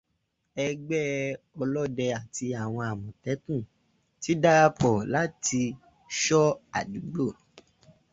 [0.65, 1.05] Ẹgbẹ́
[1.61, 3.61] ọlọ́dẹ àti àwọn Àmọ̀tẹ́kùn
[4.21, 5.61] ti darapọ̀ láti
[6.21, 6.45] ṣọ́
[6.77, 7.25] àdúgbò